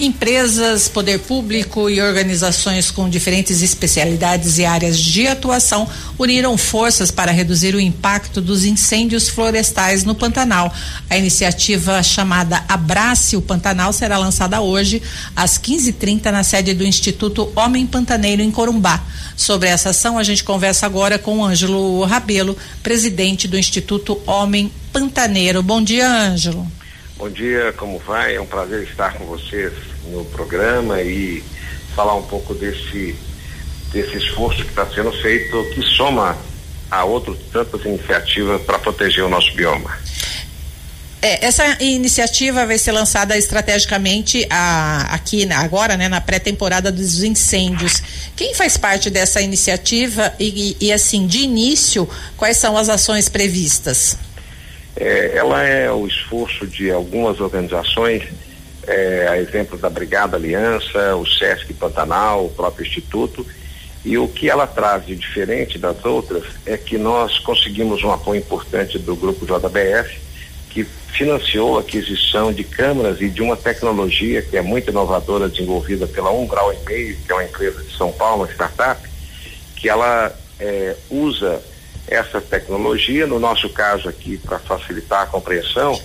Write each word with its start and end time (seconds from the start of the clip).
Empresas, 0.00 0.88
poder 0.88 1.18
público 1.18 1.90
e 1.90 2.00
organizações 2.00 2.90
com 2.90 3.06
diferentes 3.06 3.60
especialidades 3.60 4.56
e 4.56 4.64
áreas 4.64 4.98
de 4.98 5.26
atuação 5.26 5.86
uniram 6.18 6.56
forças 6.56 7.10
para 7.10 7.30
reduzir 7.30 7.74
o 7.74 7.80
impacto 7.80 8.40
dos 8.40 8.64
incêndios 8.64 9.28
florestais 9.28 10.02
no 10.02 10.14
Pantanal. 10.14 10.72
A 11.10 11.18
iniciativa 11.18 12.02
chamada 12.02 12.64
Abrace 12.66 13.36
o 13.36 13.42
Pantanal 13.42 13.92
será 13.92 14.16
lançada 14.16 14.62
hoje 14.62 15.02
às 15.36 15.58
15:30 15.58 16.32
na 16.32 16.42
sede 16.42 16.72
do 16.72 16.82
Instituto 16.82 17.52
Homem 17.54 17.86
Pantaneiro 17.86 18.40
em 18.40 18.50
Corumbá. 18.50 19.04
Sobre 19.36 19.68
essa 19.68 19.90
ação, 19.90 20.16
a 20.16 20.22
gente 20.22 20.42
conversa 20.42 20.86
agora 20.86 21.18
com 21.18 21.44
Ângelo 21.44 22.02
Rabelo, 22.04 22.56
presidente 22.82 23.46
do 23.46 23.58
Instituto 23.58 24.18
Homem 24.26 24.72
Pantaneiro. 24.94 25.62
Bom 25.62 25.82
dia, 25.82 26.10
Ângelo. 26.10 26.79
Bom 27.20 27.28
dia, 27.28 27.70
como 27.76 27.98
vai? 27.98 28.36
É 28.36 28.40
um 28.40 28.46
prazer 28.46 28.82
estar 28.82 29.12
com 29.12 29.26
vocês 29.26 29.74
no 30.06 30.24
programa 30.24 31.02
e 31.02 31.44
falar 31.94 32.14
um 32.14 32.22
pouco 32.22 32.54
desse, 32.54 33.14
desse 33.92 34.16
esforço 34.16 34.62
que 34.64 34.70
está 34.70 34.86
sendo 34.86 35.12
feito, 35.12 35.62
que 35.74 35.82
soma 35.82 36.34
a 36.90 37.04
outras 37.04 37.36
tantas 37.52 37.84
iniciativas 37.84 38.62
para 38.62 38.78
proteger 38.78 39.22
o 39.22 39.28
nosso 39.28 39.54
bioma. 39.54 39.94
É, 41.20 41.44
essa 41.44 41.76
iniciativa 41.82 42.64
vai 42.64 42.78
ser 42.78 42.92
lançada 42.92 43.36
estrategicamente 43.36 44.46
a, 44.48 45.14
aqui 45.14 45.46
agora, 45.52 45.98
né, 45.98 46.08
na 46.08 46.22
pré-temporada 46.22 46.90
dos 46.90 47.22
incêndios. 47.22 48.02
Quem 48.34 48.54
faz 48.54 48.78
parte 48.78 49.10
dessa 49.10 49.42
iniciativa 49.42 50.32
e, 50.40 50.74
e, 50.80 50.90
assim, 50.90 51.26
de 51.26 51.40
início, 51.40 52.08
quais 52.38 52.56
são 52.56 52.78
as 52.78 52.88
ações 52.88 53.28
previstas? 53.28 54.16
É, 54.96 55.36
ela 55.36 55.62
é 55.62 55.90
o 55.90 56.06
esforço 56.06 56.66
de 56.66 56.90
algumas 56.90 57.40
organizações 57.40 58.24
é, 58.86 59.28
a 59.28 59.38
exemplo 59.38 59.78
da 59.78 59.88
Brigada 59.88 60.36
Aliança, 60.36 61.14
o 61.16 61.26
SESC 61.26 61.72
Pantanal, 61.74 62.46
o 62.46 62.50
próprio 62.50 62.86
Instituto. 62.86 63.46
E 64.04 64.16
o 64.16 64.26
que 64.26 64.48
ela 64.48 64.66
traz 64.66 65.06
de 65.06 65.14
diferente 65.14 65.78
das 65.78 66.04
outras 66.04 66.44
é 66.64 66.76
que 66.76 66.96
nós 66.96 67.38
conseguimos 67.38 68.02
um 68.02 68.10
apoio 68.10 68.40
importante 68.40 68.98
do 68.98 69.14
grupo 69.14 69.44
JBS, 69.44 70.10
que 70.70 70.84
financiou 70.84 71.76
a 71.76 71.80
aquisição 71.82 72.52
de 72.52 72.64
câmeras 72.64 73.20
e 73.20 73.28
de 73.28 73.42
uma 73.42 73.56
tecnologia 73.56 74.40
que 74.40 74.56
é 74.56 74.62
muito 74.62 74.90
inovadora, 74.90 75.48
desenvolvida 75.48 76.06
pela 76.06 76.30
Um 76.30 76.46
Grau 76.46 76.72
e 76.72 76.78
Meio, 76.86 77.16
que 77.16 77.30
é 77.30 77.34
uma 77.34 77.44
empresa 77.44 77.82
de 77.82 77.94
São 77.94 78.10
Paulo, 78.12 78.44
uma 78.44 78.52
startup, 78.52 79.00
que 79.76 79.88
ela 79.88 80.34
é, 80.58 80.96
usa 81.10 81.62
essa 82.06 82.40
tecnologia, 82.40 83.26
no 83.26 83.38
nosso 83.38 83.68
caso 83.70 84.08
aqui, 84.08 84.38
para 84.38 84.58
facilitar 84.58 85.22
a 85.22 85.26
compreensão, 85.26 86.00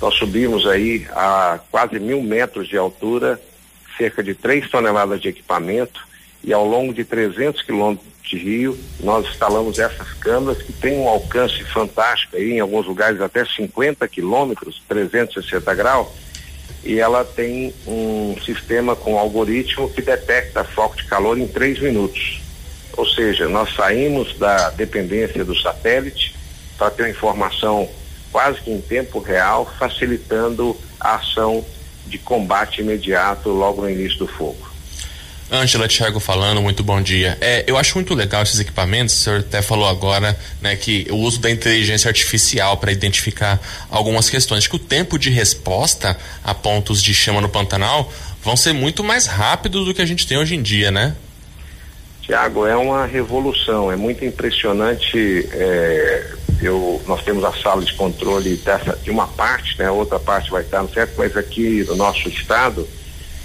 nós 0.00 0.14
subimos 0.14 0.66
aí 0.66 1.06
a 1.12 1.58
quase 1.70 1.98
mil 1.98 2.22
metros 2.22 2.68
de 2.68 2.76
altura, 2.76 3.40
cerca 3.96 4.22
de 4.22 4.34
3 4.34 4.68
toneladas 4.68 5.20
de 5.20 5.28
equipamento 5.28 6.06
e 6.44 6.52
ao 6.52 6.66
longo 6.66 6.92
de 6.92 7.04
300 7.04 7.62
quilômetros 7.62 8.06
de 8.22 8.36
rio, 8.36 8.78
nós 9.00 9.26
instalamos 9.26 9.78
essas 9.78 10.12
câmeras 10.14 10.60
que 10.60 10.72
têm 10.72 10.98
um 10.98 11.08
alcance 11.08 11.62
fantástico 11.64 12.36
aí, 12.36 12.52
em 12.52 12.60
alguns 12.60 12.86
lugares 12.86 13.20
até 13.20 13.44
50 13.44 14.06
quilômetros, 14.08 14.82
360 14.88 15.74
graus, 15.74 16.08
e 16.84 16.98
ela 16.98 17.24
tem 17.24 17.72
um 17.86 18.36
sistema 18.44 18.94
com 18.94 19.18
algoritmo 19.18 19.88
que 19.88 20.02
detecta 20.02 20.64
foco 20.64 20.96
de 20.96 21.04
calor 21.04 21.38
em 21.38 21.46
três 21.46 21.80
minutos. 21.80 22.45
Ou 22.96 23.06
seja, 23.06 23.48
nós 23.48 23.74
saímos 23.74 24.36
da 24.38 24.70
dependência 24.70 25.44
do 25.44 25.54
satélite 25.60 26.34
para 26.78 26.90
ter 26.90 27.10
informação 27.10 27.88
quase 28.32 28.60
que 28.60 28.70
em 28.70 28.80
tempo 28.80 29.18
real, 29.18 29.70
facilitando 29.78 30.76
a 31.00 31.16
ação 31.16 31.64
de 32.06 32.18
combate 32.18 32.80
imediato 32.80 33.50
logo 33.50 33.82
no 33.82 33.90
início 33.90 34.18
do 34.18 34.26
fogo. 34.26 34.66
Ângela 35.50 35.86
Thiago 35.86 36.18
falando, 36.18 36.60
muito 36.60 36.82
bom 36.82 37.00
dia. 37.00 37.38
É, 37.40 37.64
eu 37.68 37.76
acho 37.76 37.94
muito 37.94 38.14
legal 38.14 38.42
esses 38.42 38.58
equipamentos, 38.58 39.14
o 39.14 39.18
senhor 39.18 39.40
até 39.40 39.62
falou 39.62 39.88
agora, 39.88 40.36
né, 40.60 40.74
que 40.74 41.06
o 41.08 41.16
uso 41.16 41.38
da 41.38 41.48
inteligência 41.48 42.08
artificial 42.08 42.76
para 42.78 42.90
identificar 42.90 43.60
algumas 43.88 44.28
questões. 44.28 44.66
Que 44.66 44.74
o 44.74 44.78
tempo 44.78 45.18
de 45.18 45.30
resposta 45.30 46.16
a 46.42 46.52
pontos 46.52 47.00
de 47.00 47.14
chama 47.14 47.40
no 47.40 47.48
Pantanal 47.48 48.12
vão 48.42 48.56
ser 48.56 48.72
muito 48.72 49.04
mais 49.04 49.26
rápido 49.26 49.84
do 49.84 49.94
que 49.94 50.02
a 50.02 50.06
gente 50.06 50.26
tem 50.26 50.36
hoje 50.36 50.56
em 50.56 50.62
dia, 50.62 50.90
né? 50.90 51.14
Tiago, 52.26 52.66
é 52.66 52.76
uma 52.76 53.06
revolução, 53.06 53.90
é 53.90 53.94
muito 53.94 54.24
impressionante 54.24 55.48
é, 55.52 56.32
eu, 56.60 57.00
nós 57.06 57.22
temos 57.22 57.44
a 57.44 57.52
sala 57.52 57.84
de 57.84 57.92
controle 57.94 58.56
dessa, 58.56 58.96
de 58.96 59.10
uma 59.10 59.28
parte, 59.28 59.78
né? 59.78 59.90
Outra 59.90 60.18
parte 60.18 60.50
vai 60.50 60.62
estar 60.62 60.82
no 60.82 60.88
certo, 60.88 61.14
mas 61.16 61.36
aqui 61.36 61.84
no 61.86 61.94
nosso 61.94 62.28
estado, 62.28 62.88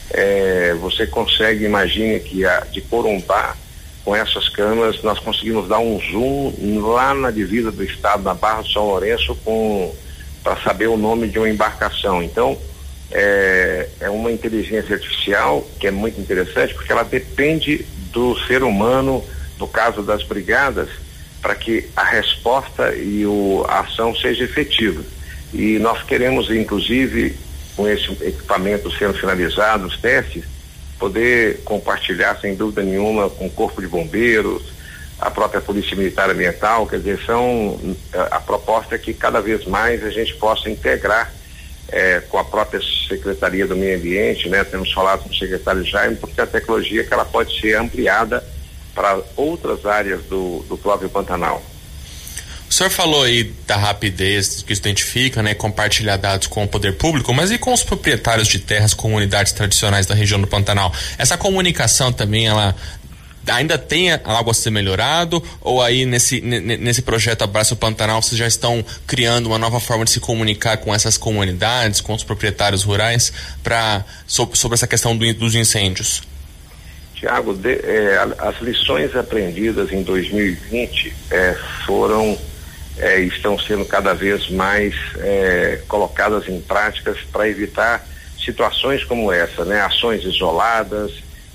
é, 0.09 0.73
você 0.79 1.05
consegue, 1.05 1.65
imagine 1.65 2.19
que 2.21 2.45
a, 2.45 2.61
de 2.61 2.81
Corumbá, 2.81 3.55
com 4.03 4.15
essas 4.15 4.49
câmeras, 4.49 5.03
nós 5.03 5.19
conseguimos 5.19 5.67
dar 5.67 5.79
um 5.79 5.99
zoom 5.99 6.79
lá 6.79 7.13
na 7.13 7.29
divisa 7.29 7.71
do 7.71 7.83
estado, 7.83 8.23
na 8.23 8.33
Barra 8.33 8.61
do 8.61 8.69
São 8.69 8.85
Lourenço, 8.85 9.37
para 10.43 10.55
saber 10.63 10.87
o 10.87 10.97
nome 10.97 11.27
de 11.27 11.37
uma 11.37 11.49
embarcação. 11.49 12.23
Então, 12.23 12.57
é, 13.11 13.89
é 13.99 14.09
uma 14.09 14.31
inteligência 14.31 14.95
artificial 14.95 15.67
que 15.79 15.85
é 15.85 15.91
muito 15.91 16.19
interessante, 16.19 16.73
porque 16.73 16.91
ela 16.91 17.03
depende 17.03 17.85
do 18.11 18.37
ser 18.47 18.63
humano, 18.63 19.23
no 19.59 19.67
caso 19.67 20.01
das 20.01 20.23
brigadas, 20.23 20.89
para 21.41 21.55
que 21.55 21.89
a 21.95 22.03
resposta 22.03 22.93
e 22.95 23.25
o, 23.25 23.65
a 23.67 23.81
ação 23.81 24.15
seja 24.15 24.43
efetiva. 24.43 25.03
E 25.53 25.79
nós 25.79 26.03
queremos, 26.03 26.49
inclusive, 26.49 27.35
com 27.75 27.87
esse 27.87 28.11
equipamento 28.23 28.91
sendo 28.91 29.13
finalizado, 29.13 29.87
os 29.87 29.97
testes, 29.97 30.43
poder 30.99 31.61
compartilhar, 31.63 32.39
sem 32.39 32.55
dúvida 32.55 32.83
nenhuma, 32.83 33.29
com 33.29 33.47
o 33.47 33.51
Corpo 33.51 33.81
de 33.81 33.87
Bombeiros, 33.87 34.71
a 35.19 35.29
própria 35.29 35.61
Polícia 35.61 35.95
Militar 35.95 36.29
Ambiental, 36.29 36.87
quer 36.87 36.97
dizer, 36.97 37.19
são 37.25 37.79
a, 38.13 38.37
a 38.37 38.39
proposta 38.39 38.95
é 38.95 38.97
que 38.97 39.13
cada 39.13 39.39
vez 39.39 39.65
mais 39.65 40.03
a 40.03 40.09
gente 40.09 40.35
possa 40.35 40.69
integrar 40.69 41.31
eh, 41.91 42.21
com 42.29 42.37
a 42.37 42.43
própria 42.43 42.79
Secretaria 43.07 43.67
do 43.67 43.75
Meio 43.75 43.97
Ambiente, 43.97 44.47
né? 44.49 44.63
Temos 44.63 44.91
falado 44.91 45.23
com 45.23 45.29
o 45.29 45.35
secretário 45.35 45.83
Jaime, 45.83 46.15
porque 46.15 46.39
a 46.39 46.47
tecnologia 46.47 47.03
que 47.03 47.13
ela 47.13 47.25
pode 47.25 47.59
ser 47.59 47.75
ampliada 47.75 48.43
para 48.95 49.19
outras 49.35 49.85
áreas 49.85 50.21
do, 50.23 50.63
do 50.67 50.77
próprio 50.77 51.09
Pantanal. 51.09 51.61
O 52.71 52.73
senhor 52.73 52.89
falou 52.89 53.23
aí 53.23 53.53
da 53.67 53.75
rapidez 53.75 54.63
que 54.63 54.71
isso 54.71 54.81
identifica, 54.81 55.43
né, 55.43 55.53
compartilhar 55.53 56.15
dados 56.15 56.47
com 56.47 56.63
o 56.63 56.67
poder 56.67 56.93
público, 56.93 57.33
mas 57.33 57.51
e 57.51 57.57
com 57.57 57.73
os 57.73 57.83
proprietários 57.83 58.47
de 58.47 58.59
terras, 58.59 58.93
comunidades 58.93 59.51
tradicionais 59.51 60.05
da 60.05 60.15
região 60.15 60.39
do 60.39 60.47
Pantanal? 60.47 60.93
Essa 61.17 61.37
comunicação 61.37 62.13
também, 62.13 62.47
ela 62.47 62.73
ainda 63.47 63.77
tem 63.77 64.11
algo 64.23 64.51
a 64.51 64.53
ser 64.53 64.69
melhorado 64.69 65.43
ou 65.61 65.81
aí 65.81 66.05
nesse, 66.05 66.41
nesse 66.41 67.01
projeto 67.01 67.43
Abraço 67.43 67.75
Pantanal 67.75 68.21
vocês 68.21 68.37
já 68.37 68.47
estão 68.47 68.83
criando 69.07 69.47
uma 69.47 69.57
nova 69.57 69.79
forma 69.79 70.05
de 70.05 70.11
se 70.11 70.19
comunicar 70.19 70.77
com 70.77 70.93
essas 70.93 71.17
comunidades, 71.17 72.01
com 72.01 72.13
os 72.13 72.23
proprietários 72.23 72.83
rurais 72.83 73.33
para 73.63 74.05
sobre, 74.27 74.57
essa 74.73 74.87
questão 74.87 75.15
do, 75.15 75.33
dos 75.33 75.55
incêndios? 75.55 76.21
Tiago, 77.15 77.57
é, 77.63 78.17
as 78.39 78.59
lições 78.61 79.15
aprendidas 79.15 79.91
em 79.91 80.01
2020 80.01 81.13
é, 81.29 81.55
foram 81.85 82.37
é, 82.97 83.19
estão 83.21 83.57
sendo 83.57 83.85
cada 83.85 84.13
vez 84.13 84.49
mais 84.49 84.95
é, 85.17 85.81
colocadas 85.87 86.47
em 86.47 86.59
práticas 86.61 87.17
para 87.31 87.47
evitar 87.47 88.05
situações 88.43 89.03
como 89.03 89.31
essa, 89.31 89.63
né? 89.65 89.81
Ações 89.81 90.23
isoladas, 90.23 91.11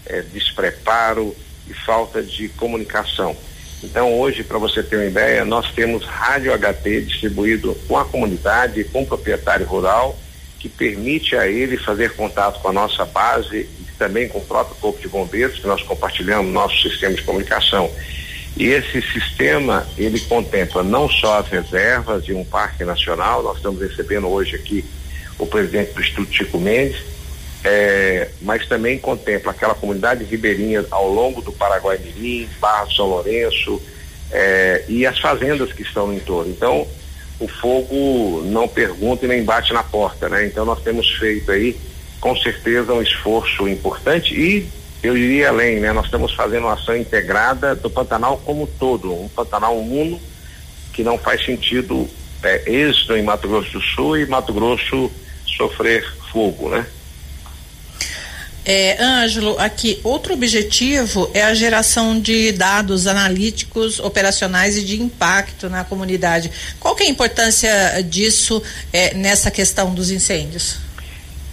é, 0.06 0.22
despreparo 0.22 1.34
e 1.68 1.74
falta 1.74 2.22
de 2.22 2.48
comunicação. 2.50 3.36
Então 3.82 4.18
hoje, 4.18 4.42
para 4.42 4.58
você 4.58 4.82
ter 4.82 4.96
uma 4.96 5.04
ideia, 5.06 5.44
nós 5.44 5.70
temos 5.72 6.04
rádio 6.04 6.52
HT 6.52 7.02
distribuído 7.02 7.74
com 7.86 7.96
a 7.98 8.04
comunidade, 8.04 8.84
com 8.84 9.02
o 9.02 9.06
proprietário 9.06 9.66
rural, 9.66 10.18
que 10.58 10.68
permite 10.68 11.36
a 11.36 11.46
ele 11.46 11.76
fazer 11.76 12.14
contato 12.14 12.60
com 12.60 12.68
a 12.68 12.72
nossa 12.72 13.04
base 13.04 13.68
também 13.98 14.28
com 14.28 14.38
o 14.38 14.44
próprio 14.44 14.76
Corpo 14.76 15.00
de 15.00 15.08
Bombeiros, 15.08 15.58
que 15.58 15.66
nós 15.66 15.82
compartilhamos 15.82 16.52
nosso 16.52 16.80
sistema 16.82 17.14
de 17.14 17.22
comunicação. 17.22 17.90
E 18.56 18.68
esse 18.68 19.02
sistema, 19.12 19.86
ele 19.98 20.18
contempla 20.20 20.82
não 20.82 21.08
só 21.08 21.40
as 21.40 21.48
reservas 21.48 22.24
de 22.24 22.32
um 22.32 22.44
parque 22.44 22.84
nacional, 22.84 23.42
nós 23.42 23.56
estamos 23.56 23.80
recebendo 23.80 24.28
hoje 24.28 24.56
aqui 24.56 24.84
o 25.38 25.46
presidente 25.46 25.92
do 25.92 26.00
Instituto 26.00 26.32
Chico 26.32 26.58
Mendes, 26.58 26.96
é, 27.68 28.28
mas 28.42 28.64
também 28.68 28.96
contempla 28.96 29.50
aquela 29.50 29.74
comunidade 29.74 30.22
ribeirinha 30.22 30.84
ao 30.88 31.10
longo 31.10 31.42
do 31.42 31.50
Paraguai 31.50 31.98
Mirim, 31.98 32.48
Barra 32.60 32.86
São 32.94 33.06
Lourenço 33.06 33.82
é, 34.30 34.84
e 34.88 35.04
as 35.04 35.18
fazendas 35.18 35.72
que 35.72 35.82
estão 35.82 36.06
no 36.06 36.14
entorno. 36.14 36.48
Então, 36.48 36.86
o 37.40 37.48
fogo 37.48 38.42
não 38.44 38.68
pergunta 38.68 39.24
e 39.24 39.28
nem 39.28 39.42
bate 39.42 39.72
na 39.72 39.82
porta, 39.82 40.28
né? 40.28 40.46
Então 40.46 40.64
nós 40.64 40.80
temos 40.80 41.10
feito 41.16 41.50
aí 41.50 41.76
com 42.20 42.36
certeza 42.36 42.92
um 42.92 43.02
esforço 43.02 43.68
importante 43.68 44.32
e 44.32 44.68
eu 45.02 45.16
iria 45.16 45.48
além, 45.48 45.80
né? 45.80 45.92
Nós 45.92 46.04
estamos 46.04 46.32
fazendo 46.34 46.66
uma 46.66 46.74
ação 46.74 46.96
integrada 46.96 47.74
do 47.74 47.90
Pantanal 47.90 48.40
como 48.44 48.68
todo, 48.78 49.12
um 49.12 49.28
Pantanal 49.28 49.76
uno 49.76 50.20
que 50.92 51.02
não 51.02 51.18
faz 51.18 51.44
sentido 51.44 52.08
é, 52.44 52.62
êxito 52.70 53.16
em 53.16 53.24
Mato 53.24 53.48
Grosso 53.48 53.72
do 53.72 53.80
Sul 53.82 54.18
e 54.18 54.26
Mato 54.26 54.52
Grosso 54.52 55.10
sofrer 55.44 56.08
fogo, 56.30 56.68
né? 56.68 56.86
É, 58.68 59.00
Ângelo, 59.00 59.56
aqui 59.60 60.00
outro 60.02 60.34
objetivo 60.34 61.30
é 61.32 61.44
a 61.44 61.54
geração 61.54 62.18
de 62.18 62.50
dados 62.50 63.06
analíticos, 63.06 64.00
operacionais 64.00 64.76
e 64.76 64.84
de 64.84 65.00
impacto 65.00 65.70
na 65.70 65.84
comunidade. 65.84 66.50
Qual 66.80 66.96
que 66.96 67.04
é 67.04 67.06
a 67.06 67.08
importância 67.08 67.70
disso 68.02 68.60
é, 68.92 69.14
nessa 69.14 69.52
questão 69.52 69.94
dos 69.94 70.10
incêndios? 70.10 70.78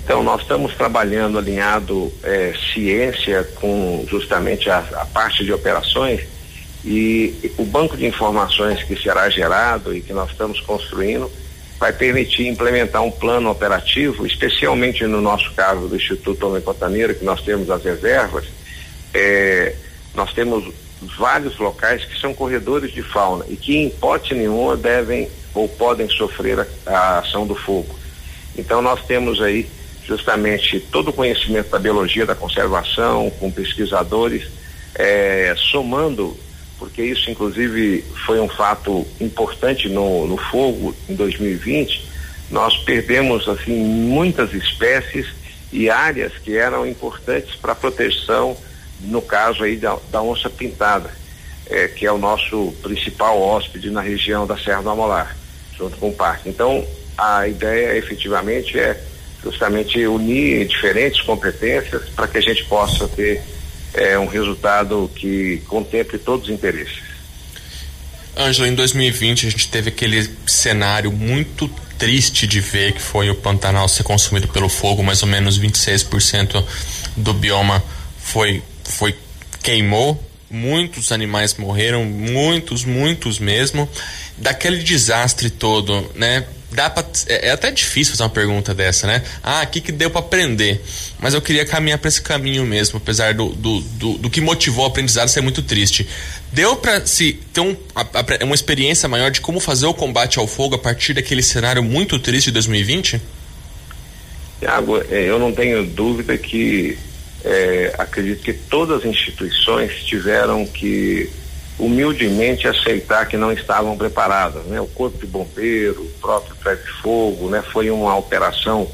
Então, 0.03 0.23
nós 0.23 0.41
estamos 0.41 0.73
trabalhando 0.73 1.37
alinhado 1.37 2.11
é, 2.23 2.51
ciência 2.73 3.43
com 3.61 4.03
justamente 4.09 4.67
a, 4.71 4.79
a, 4.79 5.05
parte 5.05 5.45
de 5.45 5.53
operações 5.53 6.21
e 6.83 7.53
o 7.59 7.63
banco 7.63 7.95
de 7.95 8.07
informações 8.07 8.81
que 8.81 8.99
será 8.99 9.29
gerado 9.29 9.95
e 9.95 10.01
que 10.01 10.11
nós 10.13 10.31
estamos 10.31 10.59
construindo 10.61 11.31
vai 11.83 11.91
permitir 11.91 12.47
implementar 12.47 13.03
um 13.03 13.11
plano 13.11 13.49
operativo, 13.49 14.25
especialmente 14.25 15.05
no 15.05 15.19
nosso 15.19 15.51
caso 15.51 15.89
do 15.89 15.97
Instituto 15.97 16.47
Homem 16.47 16.61
Pantaneiro, 16.61 17.13
que 17.13 17.25
nós 17.25 17.41
temos 17.41 17.69
as 17.69 17.83
reservas, 17.83 18.45
é, 19.13 19.75
nós 20.15 20.31
temos 20.31 20.73
vários 21.17 21.57
locais 21.57 22.05
que 22.05 22.17
são 22.17 22.33
corredores 22.33 22.93
de 22.93 23.03
fauna 23.03 23.43
e 23.49 23.57
que 23.57 23.75
em 23.75 23.87
hipótese 23.87 24.33
nenhuma 24.33 24.77
devem 24.77 25.27
ou 25.53 25.67
podem 25.67 26.07
sofrer 26.07 26.61
a, 26.61 26.67
a 26.89 27.19
ação 27.19 27.45
do 27.45 27.53
fogo. 27.53 27.93
Então 28.57 28.81
nós 28.81 29.03
temos 29.05 29.41
aí 29.41 29.69
justamente 30.05 30.79
todo 30.79 31.09
o 31.09 31.13
conhecimento 31.13 31.69
da 31.69 31.79
biologia 31.79 32.25
da 32.25 32.33
conservação, 32.33 33.29
com 33.41 33.51
pesquisadores, 33.51 34.47
é, 34.95 35.53
somando 35.57 36.37
porque 36.77 37.01
isso 37.03 37.29
inclusive 37.29 38.03
foi 38.25 38.39
um 38.39 38.47
fato 38.47 39.05
importante 39.19 39.87
no, 39.89 40.27
no 40.27 40.37
fogo 40.37 40.95
em 41.07 41.15
2020, 41.15 42.13
nós 42.49 42.77
perdemos 42.77 43.47
assim 43.47 43.83
muitas 43.83 44.53
espécies 44.53 45.27
e 45.71 45.89
áreas 45.89 46.33
que 46.37 46.55
eram 46.55 46.85
importantes 46.85 47.55
para 47.55 47.71
a 47.71 47.75
proteção, 47.75 48.55
no 49.01 49.21
caso 49.21 49.63
aí 49.63 49.75
da, 49.75 49.97
da 50.11 50.21
onça 50.21 50.49
pintada, 50.49 51.09
é, 51.67 51.87
que 51.87 52.05
é 52.05 52.11
o 52.11 52.17
nosso 52.17 52.73
principal 52.83 53.41
hóspede 53.41 53.89
na 53.89 54.01
região 54.01 54.45
da 54.45 54.57
Serra 54.57 54.83
do 54.83 54.89
Amolar, 54.89 55.35
junto 55.75 55.97
com 55.97 56.09
o 56.09 56.13
parque. 56.13 56.49
Então, 56.49 56.85
a 57.17 57.47
ideia 57.47 57.97
efetivamente 57.97 58.77
é 58.79 59.01
justamente 59.43 60.05
unir 60.05 60.67
diferentes 60.67 61.21
competências 61.21 62.09
para 62.09 62.27
que 62.27 62.37
a 62.37 62.41
gente 62.41 62.63
possa 62.65 63.07
ter 63.07 63.41
é, 63.93 64.17
um 64.17 64.27
resultado 64.27 65.09
que 65.15 65.61
contemple 65.67 66.17
todos 66.17 66.47
os 66.47 66.53
interesses. 66.53 67.01
Ângelo, 68.37 68.67
em 68.67 68.73
2020 68.73 69.45
a 69.45 69.49
gente 69.51 69.67
teve 69.67 69.89
aquele 69.89 70.27
cenário 70.47 71.11
muito 71.11 71.69
triste 71.99 72.47
de 72.47 72.59
ver 72.59 72.93
que 72.93 73.01
foi 73.01 73.29
o 73.29 73.35
Pantanal 73.35 73.87
ser 73.87 74.03
consumido 74.03 74.47
pelo 74.47 74.67
fogo, 74.67 75.03
mais 75.03 75.21
ou 75.21 75.27
menos 75.27 75.59
26% 75.59 76.63
do 77.15 77.33
bioma 77.33 77.83
foi, 78.17 78.63
foi 78.83 79.15
queimou, 79.61 80.21
muitos 80.49 81.11
animais 81.11 81.55
morreram, 81.55 82.03
muitos, 82.03 82.83
muitos 82.83 83.39
mesmo. 83.39 83.87
Daquele 84.37 84.77
desastre 84.77 85.49
todo, 85.49 86.11
né? 86.15 86.45
Dá 86.73 86.89
pra, 86.89 87.05
é, 87.27 87.49
é, 87.49 87.51
até 87.51 87.71
difícil 87.71 88.13
fazer 88.13 88.23
uma 88.23 88.29
pergunta 88.29 88.73
dessa, 88.73 89.07
né? 89.07 89.23
Ah, 89.41 89.63
o 89.63 89.67
que, 89.67 89.81
que 89.81 89.91
deu 89.91 90.09
para 90.09 90.19
aprender? 90.19 90.81
Mas 91.19 91.33
eu 91.33 91.41
queria 91.41 91.65
caminhar 91.65 91.97
para 91.99 92.07
esse 92.07 92.21
caminho 92.21 92.65
mesmo, 92.65 92.97
apesar 92.97 93.33
do, 93.33 93.49
do, 93.49 93.81
do, 93.81 94.17
do, 94.17 94.29
que 94.29 94.41
motivou 94.41 94.85
o 94.85 94.87
aprendizado 94.87 95.27
ser 95.27 95.41
muito 95.41 95.61
triste. 95.61 96.07
Deu 96.51 96.75
para 96.75 97.05
se 97.05 97.33
ter 97.53 97.61
um, 97.61 97.75
a, 97.95 98.43
uma 98.43 98.55
experiência 98.55 99.07
maior 99.07 99.31
de 99.31 99.41
como 99.41 99.59
fazer 99.59 99.85
o 99.85 99.93
combate 99.93 100.39
ao 100.39 100.47
fogo 100.47 100.75
a 100.75 100.79
partir 100.79 101.13
daquele 101.13 101.41
cenário 101.41 101.83
muito 101.83 102.19
triste 102.19 102.47
de 102.47 102.53
2020? 102.53 103.21
Tiago, 104.59 104.97
é, 105.09 105.23
eu 105.23 105.37
não 105.39 105.51
tenho 105.51 105.85
dúvida 105.85 106.37
que 106.37 106.97
é, 107.43 107.93
acredito 107.97 108.41
que 108.41 108.53
todas 108.53 108.99
as 108.99 109.05
instituições 109.05 110.03
tiveram 110.03 110.65
que 110.65 111.29
humildemente 111.77 112.67
aceitar 112.67 113.27
que 113.27 113.37
não 113.37 113.51
estavam 113.51 113.97
preparadas, 113.97 114.63
né? 114.65 114.79
O 114.79 114.87
corpo 114.87 115.17
de 115.17 115.25
bombeiro, 115.25 116.01
o 116.01 116.09
próprio 116.19 116.55
prédio 116.55 116.85
de 116.85 117.01
fogo, 117.01 117.49
né? 117.49 117.63
Foi 117.71 117.89
uma 117.89 118.15
operação, 118.15 118.89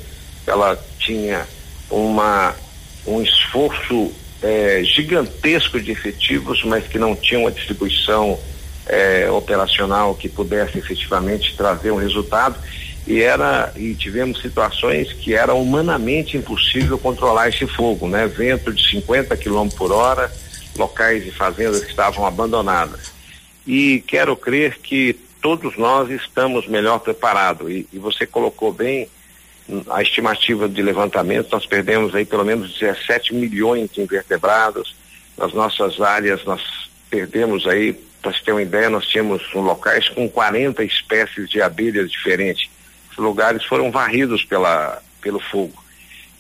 ela 0.47 0.79
tinha 0.97 1.45
uma 1.89 2.55
um 3.05 3.21
esforço 3.21 4.11
é, 4.41 4.83
gigantesco 4.83 5.79
de 5.79 5.91
efetivos, 5.91 6.63
mas 6.63 6.87
que 6.87 6.99
não 6.99 7.15
tinha 7.15 7.39
uma 7.39 7.51
distribuição 7.51 8.39
é, 8.85 9.29
operacional 9.29 10.15
que 10.15 10.29
pudesse 10.29 10.77
efetivamente 10.77 11.55
trazer 11.55 11.91
um 11.91 11.97
resultado 11.97 12.55
e 13.07 13.21
era 13.21 13.71
e 13.75 13.95
tivemos 13.95 14.41
situações 14.41 15.11
que 15.13 15.33
era 15.33 15.53
humanamente 15.53 16.37
impossível 16.37 16.97
controlar 16.97 17.49
esse 17.49 17.65
fogo, 17.65 18.07
né? 18.07 18.27
Vento 18.27 18.71
de 18.71 18.89
50 18.89 19.35
km 19.37 19.67
por 19.75 19.91
hora, 19.91 20.31
locais 20.79 21.27
e 21.27 21.31
fazendas 21.31 21.83
que 21.83 21.91
estavam 21.91 22.25
abandonadas. 22.25 23.11
E 23.67 24.01
quero 24.07 24.35
crer 24.35 24.79
que 24.79 25.13
todos 25.41 25.77
nós 25.77 26.09
estamos 26.09 26.67
melhor 26.67 26.99
preparados. 26.99 27.69
E, 27.69 27.87
e, 27.93 27.99
você 27.99 28.25
colocou 28.25 28.71
bem 28.73 29.07
a 29.89 30.01
estimativa 30.01 30.67
de 30.67 30.81
levantamento, 30.81 31.51
nós 31.51 31.65
perdemos 31.67 32.15
aí 32.15 32.25
pelo 32.25 32.43
menos 32.43 32.73
17 32.79 33.35
milhões 33.35 33.91
de 33.91 34.01
invertebrados. 34.01 34.95
Nas 35.37 35.53
nossas 35.53 36.01
áreas, 36.01 36.43
nós 36.43 36.61
perdemos 37.09 37.67
aí, 37.67 37.93
para 38.21 38.33
você 38.33 38.43
ter 38.43 38.51
uma 38.51 38.61
ideia, 38.61 38.89
nós 38.89 39.05
tínhamos 39.05 39.41
locais 39.53 40.09
com 40.09 40.27
40 40.27 40.83
espécies 40.83 41.49
de 41.49 41.61
abelhas 41.61 42.11
diferentes. 42.11 42.69
Os 43.11 43.17
lugares 43.17 43.63
foram 43.63 43.91
varridos 43.91 44.43
pela, 44.43 45.01
pelo 45.21 45.39
fogo. 45.39 45.78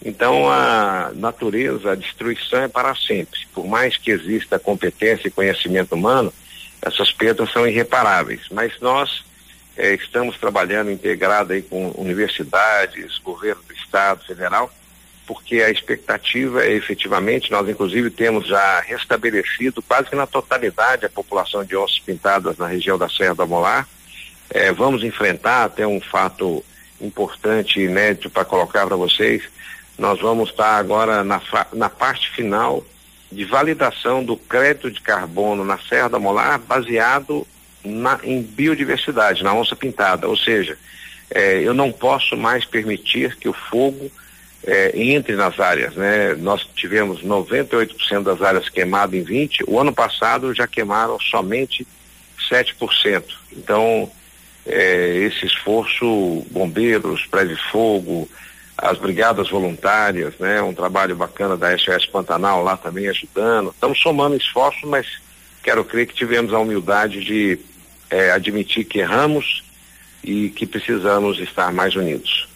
Então 0.03 0.49
a 0.49 1.11
natureza, 1.13 1.91
a 1.91 1.95
destruição 1.95 2.61
é 2.61 2.67
para 2.67 2.95
sempre. 2.95 3.39
Por 3.53 3.67
mais 3.67 3.97
que 3.97 4.11
exista 4.11 4.57
competência 4.57 5.27
e 5.27 5.31
conhecimento 5.31 5.93
humano, 5.93 6.33
essas 6.81 7.11
perdas 7.11 7.51
são 7.51 7.67
irreparáveis. 7.67 8.41
Mas 8.49 8.79
nós 8.79 9.23
eh, 9.75 9.93
estamos 9.95 10.37
trabalhando 10.37 10.91
integrado 10.91 11.53
aí 11.53 11.61
com 11.61 11.91
universidades, 11.97 13.17
governo 13.17 13.61
do 13.67 13.73
estado, 13.73 14.23
federal, 14.25 14.71
porque 15.27 15.61
a 15.61 15.69
expectativa 15.69 16.65
é 16.65 16.71
efetivamente, 16.73 17.51
nós 17.51 17.69
inclusive 17.69 18.09
temos 18.09 18.47
já 18.47 18.79
restabelecido 18.79 19.81
quase 19.81 20.09
que 20.09 20.15
na 20.15 20.25
totalidade 20.25 21.05
a 21.05 21.09
população 21.09 21.63
de 21.63 21.75
ossos 21.75 21.99
pintadas 21.99 22.57
na 22.57 22.67
região 22.67 22.97
da 22.97 23.07
Serra 23.07 23.35
do 23.35 23.43
Amolar. 23.43 23.87
Eh, 24.49 24.71
vamos 24.71 25.03
enfrentar 25.03 25.65
até 25.65 25.85
um 25.85 25.99
fato 25.99 26.63
importante, 26.99 27.79
inédito 27.79 28.29
para 28.29 28.45
colocar 28.45 28.87
para 28.87 28.95
vocês 28.95 29.43
nós 29.99 30.19
vamos 30.19 30.49
estar 30.49 30.77
agora 30.77 31.23
na, 31.23 31.41
na 31.73 31.89
parte 31.89 32.29
final 32.31 32.83
de 33.31 33.45
validação 33.45 34.23
do 34.23 34.35
crédito 34.35 34.89
de 34.89 35.01
carbono 35.01 35.63
na 35.63 35.77
Serra 35.77 36.09
da 36.09 36.19
Molar 36.19 36.57
baseado 36.57 37.45
na, 37.83 38.19
em 38.23 38.41
biodiversidade, 38.41 39.43
na 39.43 39.53
onça 39.53 39.75
pintada. 39.75 40.27
Ou 40.27 40.35
seja, 40.35 40.77
eh, 41.29 41.61
eu 41.61 41.73
não 41.73 41.91
posso 41.91 42.35
mais 42.35 42.65
permitir 42.65 43.35
que 43.35 43.47
o 43.47 43.53
fogo 43.53 44.09
eh, 44.63 44.91
entre 44.95 45.35
nas 45.35 45.59
áreas. 45.59 45.93
Né? 45.95 46.33
Nós 46.35 46.67
tivemos 46.75 47.21
98% 47.21 48.23
das 48.23 48.41
áreas 48.41 48.69
queimadas 48.69 49.19
em 49.19 49.23
20, 49.23 49.65
o 49.67 49.79
ano 49.79 49.93
passado 49.93 50.53
já 50.53 50.65
queimaram 50.65 51.19
somente 51.19 51.85
7%. 52.49 53.23
Então, 53.51 54.09
eh, 54.65 55.29
esse 55.29 55.45
esforço, 55.45 56.45
bombeiros, 56.51 57.25
prédio 57.27 57.55
de 57.55 57.63
fogo, 57.69 58.27
as 58.81 58.97
brigadas 58.97 59.49
voluntárias, 59.49 60.33
né? 60.39 60.61
Um 60.61 60.73
trabalho 60.73 61.15
bacana 61.15 61.55
da 61.57 61.77
SOS 61.77 62.05
Pantanal 62.05 62.63
lá 62.63 62.77
também 62.77 63.07
ajudando. 63.07 63.71
Estamos 63.71 63.99
somando 63.99 64.35
esforços, 64.35 64.83
mas 64.83 65.05
quero 65.63 65.83
crer 65.83 66.07
que 66.07 66.13
tivemos 66.13 66.53
a 66.53 66.59
humildade 66.59 67.23
de 67.23 67.59
é, 68.09 68.31
admitir 68.31 68.85
que 68.85 68.99
erramos 68.99 69.63
e 70.23 70.49
que 70.49 70.65
precisamos 70.65 71.39
estar 71.39 71.71
mais 71.71 71.95
unidos. 71.95 72.47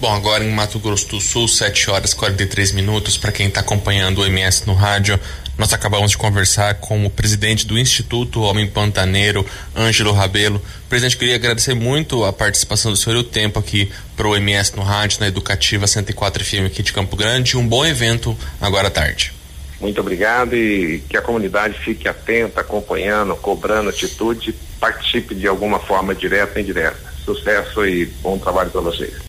Bom, 0.00 0.14
agora 0.14 0.44
em 0.44 0.52
Mato 0.52 0.78
Grosso 0.78 1.08
do 1.08 1.20
Sul, 1.20 1.48
7 1.48 1.90
horas 1.90 2.12
e 2.12 2.16
43 2.16 2.72
minutos, 2.72 3.18
para 3.18 3.32
quem 3.32 3.48
está 3.48 3.60
acompanhando 3.60 4.20
o 4.20 4.26
MS 4.26 4.64
no 4.64 4.74
rádio, 4.74 5.18
nós 5.58 5.72
acabamos 5.72 6.12
de 6.12 6.16
conversar 6.16 6.76
com 6.76 7.04
o 7.04 7.10
presidente 7.10 7.66
do 7.66 7.76
Instituto 7.76 8.40
Homem 8.42 8.66
Pantaneiro, 8.68 9.44
Ângelo 9.76 10.12
Rabelo. 10.12 10.62
Presidente, 10.88 11.16
queria 11.16 11.34
agradecer 11.34 11.74
muito 11.74 12.24
a 12.24 12.32
participação 12.32 12.92
do 12.92 12.96
senhor 12.96 13.16
e 13.16 13.20
o 13.20 13.24
tempo 13.24 13.58
aqui 13.58 13.90
para 14.16 14.28
o 14.28 14.36
MS 14.36 14.76
no 14.76 14.82
rádio, 14.82 15.18
na 15.20 15.26
Educativa 15.26 15.88
104 15.88 16.44
FM 16.44 16.66
aqui 16.66 16.80
de 16.80 16.92
Campo 16.92 17.16
Grande. 17.16 17.56
Um 17.56 17.66
bom 17.66 17.84
evento 17.84 18.38
agora 18.60 18.86
à 18.86 18.90
tarde. 18.90 19.32
Muito 19.80 20.00
obrigado 20.00 20.54
e 20.54 21.02
que 21.08 21.16
a 21.16 21.22
comunidade 21.22 21.78
fique 21.80 22.08
atenta, 22.08 22.60
acompanhando, 22.60 23.34
cobrando 23.36 23.90
atitude, 23.90 24.54
participe 24.78 25.34
de 25.34 25.48
alguma 25.48 25.80
forma 25.80 26.14
direta 26.14 26.54
ou 26.54 26.60
indireta. 26.60 26.98
Sucesso 27.24 27.84
e 27.84 28.06
bom 28.22 28.38
trabalho 28.38 28.70
para 28.70 28.80
vocês. 28.80 29.28